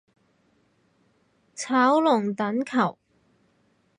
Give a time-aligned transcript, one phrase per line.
[1.53, 2.97] 炒龍躉球